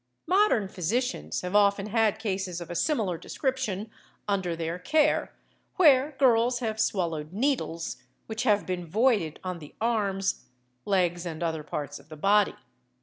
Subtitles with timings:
[0.25, 3.91] Modern physicians have often had cases of a similar description
[4.27, 5.31] under their care,
[5.75, 10.45] where girls have swallowed needles, which have been voided on the arms,
[10.85, 12.55] legs, and other parts of the body.